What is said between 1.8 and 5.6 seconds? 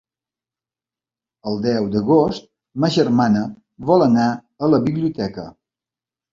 d'agost ma germana vol anar a la biblioteca.